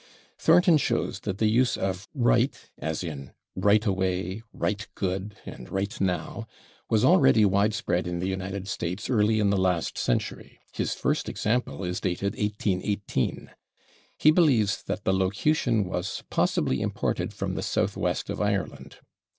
[0.39, 6.01] Thornton shows that the use of /right/, as in /right away/, /right good/ and /right
[6.01, 6.47] now/,
[6.89, 11.83] was already widespread in the United States early in the last century; his first example
[11.83, 13.51] is dated 1818.
[14.17, 18.97] He believes that the locution was "possibly imported from the southwest of Ireland."